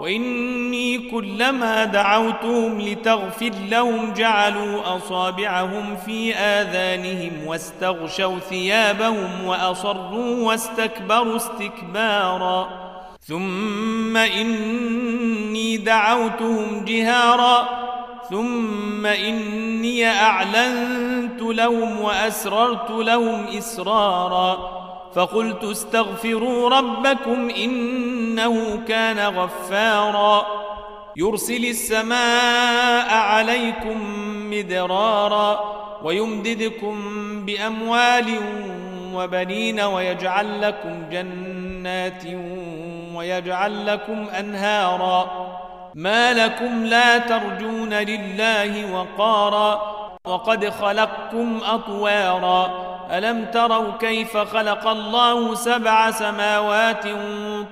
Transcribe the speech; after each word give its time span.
وإني 0.00 0.98
كلما 0.98 1.84
دعوتهم 1.84 2.80
لتغفر 2.80 3.50
لهم 3.68 4.12
جعلوا 4.12 4.96
أصابعهم 4.96 5.96
في 6.06 6.34
آذانهم 6.34 7.46
واستغشوا 7.46 8.38
ثيابهم 8.38 9.44
وأصروا 9.44 10.46
واستكبروا 10.46 11.36
استكبارا. 11.36 12.68
ثم 13.26 14.16
إني 14.16 15.76
دعوتهم 15.76 16.84
جهارا. 16.84 17.68
ثم 18.30 19.06
إني 19.06 20.06
أعلنت 20.06 21.42
لهم 21.42 22.00
وأسررت 22.00 22.90
لهم 22.90 23.46
إسرارا. 23.58 24.87
فقلت 25.14 25.64
استغفروا 25.64 26.68
ربكم 26.68 27.50
إنه 27.50 28.82
كان 28.88 29.18
غفارا. 29.18 30.46
يرسل 31.16 31.64
السماء 31.64 33.14
عليكم 33.14 33.98
مدرارا 34.50 35.60
ويمددكم 36.02 36.96
بأموال 37.46 38.40
وبنين 39.14 39.80
ويجعل 39.80 40.62
لكم 40.62 41.10
جنات 41.10 42.24
ويجعل 43.14 43.86
لكم 43.86 44.26
أنهارا. 44.38 45.30
ما 45.94 46.32
لكم 46.32 46.84
لا 46.84 47.18
ترجون 47.18 47.94
لله 47.94 48.94
وقارا. 48.94 49.98
وقد 50.24 50.68
خلقكم 50.68 51.60
أطوارا. 51.64 52.97
ألم 53.10 53.44
تروا 53.44 53.92
كيف 54.00 54.36
خلق 54.36 54.86
الله 54.86 55.54
سبع 55.54 56.10
سماوات 56.10 57.04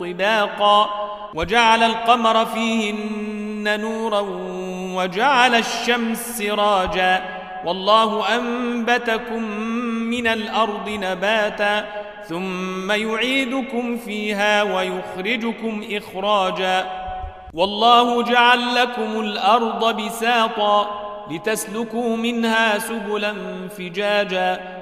طباقا 0.00 0.90
وجعل 1.34 1.82
القمر 1.82 2.44
فيهن 2.46 3.80
نورا 3.80 4.20
وجعل 4.96 5.54
الشمس 5.54 6.38
سراجا 6.38 7.22
والله 7.64 8.36
أنبتكم 8.36 9.42
من 10.10 10.26
الأرض 10.26 10.88
نباتا 10.88 11.84
ثم 12.28 12.90
يعيدكم 12.90 13.96
فيها 13.96 14.62
ويخرجكم 14.62 15.84
إخراجا 15.90 16.86
والله 17.54 18.22
جعل 18.22 18.74
لكم 18.74 19.20
الأرض 19.20 19.96
بساطا 19.96 21.02
لتسلكوا 21.30 22.16
منها 22.16 22.78
سبلا 22.78 23.34
فجاجا 23.78 24.81